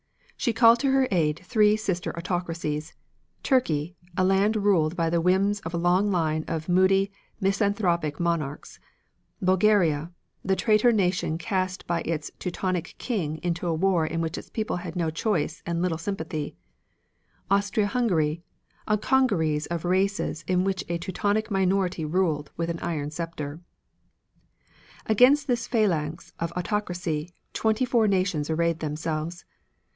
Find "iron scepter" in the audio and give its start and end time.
22.79-23.61